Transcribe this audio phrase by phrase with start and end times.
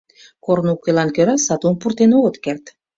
[0.45, 2.63] Корно укелан кӧра сатум пуртен огыт керт.